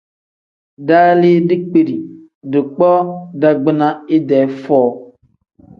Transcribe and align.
Daalii 0.87 1.35
dikpiiri, 1.51 1.97
dikpoo 2.55 2.97
dagbina 3.45 3.87
didee 4.11 4.45
foo. 4.65 4.87